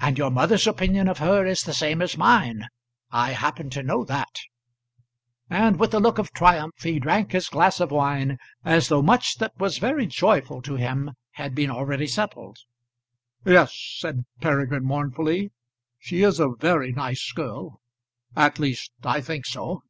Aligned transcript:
And 0.00 0.16
your 0.16 0.30
mother's 0.30 0.66
opinion 0.66 1.06
of 1.06 1.18
her 1.18 1.44
is 1.44 1.62
the 1.64 1.74
same 1.74 2.00
as 2.00 2.16
mine. 2.16 2.68
I 3.10 3.32
happen 3.32 3.68
to 3.68 3.82
know 3.82 4.06
that;" 4.06 4.40
and 5.50 5.78
with 5.78 5.92
a 5.92 6.00
look 6.00 6.16
of 6.16 6.32
triumph 6.32 6.80
he 6.82 6.98
drank 6.98 7.32
his 7.32 7.50
glass 7.50 7.78
of 7.78 7.90
wine, 7.90 8.38
as 8.64 8.88
though 8.88 9.02
much 9.02 9.36
that 9.36 9.54
was 9.58 9.76
very 9.76 10.06
joyful 10.06 10.62
to 10.62 10.76
him 10.76 11.10
had 11.32 11.54
been 11.54 11.70
already 11.70 12.06
settled. 12.06 12.56
"Yes," 13.44 13.74
said 13.98 14.24
Peregrine 14.40 14.84
mournfully, 14.86 15.52
"she 15.98 16.22
is 16.22 16.40
a 16.40 16.48
very 16.58 16.92
nice 16.92 17.30
girl; 17.32 17.82
at 18.34 18.58
least 18.58 18.92
I 19.04 19.20
think 19.20 19.44
so." 19.44 19.82